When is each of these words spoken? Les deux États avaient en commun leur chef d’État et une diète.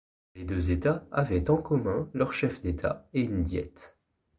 Les 0.33 0.45
deux 0.45 0.71
États 0.71 1.05
avaient 1.11 1.51
en 1.51 1.57
commun 1.57 2.09
leur 2.15 2.33
chef 2.33 2.59
d’État 2.63 3.07
et 3.13 3.21
une 3.21 3.43
diète. 3.43 3.95